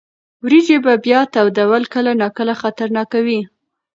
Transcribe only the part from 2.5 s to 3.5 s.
خطرناک وي.